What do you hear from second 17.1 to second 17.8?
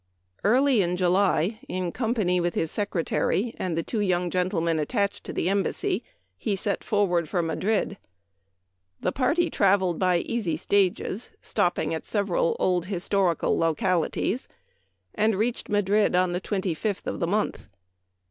the month.